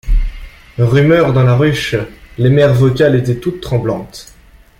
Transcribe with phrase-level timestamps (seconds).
[0.79, 1.95] Rumeur dans la ruche;
[2.39, 4.33] les mères vocales étaient toutes tremblantes.